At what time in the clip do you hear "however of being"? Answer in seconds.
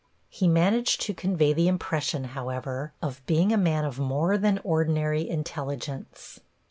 2.33-3.51